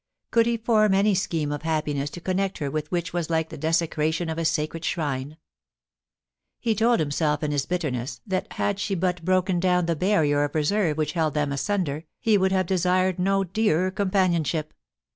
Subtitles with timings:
[0.31, 3.55] Could he form any scheme of happiness to connect her with which was like the
[3.57, 5.37] desecration of a sacred shrine?
[6.59, 10.55] He told himself in his bitterness that had she but broken down the barrier of
[10.55, 14.73] reserve which held them asunder> he would have desired no dearer companionship.